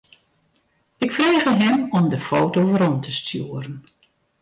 Ik 0.97 1.11
frege 1.13 1.55
him 1.55 1.91
om 1.93 2.05
de 2.11 2.19
foto 2.27 2.59
werom 2.69 2.95
te 3.01 3.11
stjoeren. 3.19 3.77